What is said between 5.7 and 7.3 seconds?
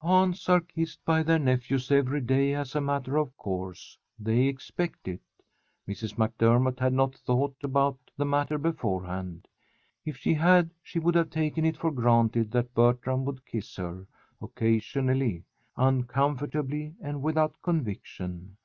Mrs. MacDermott had not